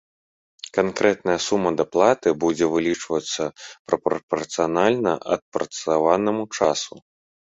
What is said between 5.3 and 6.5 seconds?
адпрацаванаму